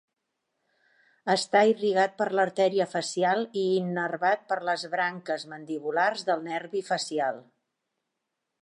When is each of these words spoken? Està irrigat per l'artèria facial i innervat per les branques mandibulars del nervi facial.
Està 1.33 1.61
irrigat 1.73 2.15
per 2.21 2.27
l'artèria 2.39 2.87
facial 2.95 3.45
i 3.65 3.67
innervat 3.83 4.49
per 4.53 4.59
les 4.71 4.87
branques 4.97 5.47
mandibulars 5.55 6.29
del 6.33 6.45
nervi 6.53 6.87
facial. 6.93 7.41